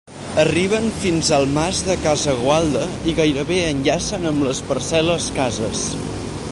[0.43, 5.85] Arriben fins al mas del Casagualda i gairebé enllacen amb les parcel·les Cases.